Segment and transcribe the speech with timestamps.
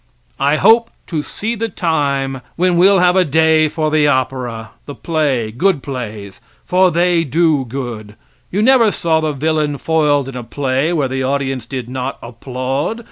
[0.39, 4.95] I hope to see the time when we'll have a day for the opera, the
[4.95, 8.15] play good plays for they do good.
[8.51, 12.99] You never saw the villain foiled in a play where the audience did not applaud.